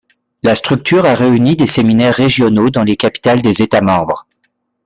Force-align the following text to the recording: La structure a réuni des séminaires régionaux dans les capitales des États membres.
La 0.41 0.55
structure 0.55 1.05
a 1.05 1.13
réuni 1.13 1.55
des 1.55 1.67
séminaires 1.67 2.15
régionaux 2.15 2.71
dans 2.71 2.83
les 2.83 2.97
capitales 2.97 3.43
des 3.43 3.61
États 3.61 3.81
membres. 3.83 4.25